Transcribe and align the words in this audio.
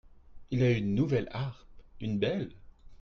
il 0.49 0.63
a 0.63 0.71
eu 0.71 0.77
une 0.77 0.95
nouvelle 0.95 1.29
harpe, 1.31 1.63
une 1.99 2.17
belle. 2.17 2.49